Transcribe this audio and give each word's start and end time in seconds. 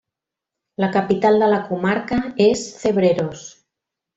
La 0.83 0.87
capital 0.95 1.37
de 1.43 1.49
la 1.51 1.59
comarca 1.67 2.17
és 2.49 2.65
Cebreros. 2.81 3.45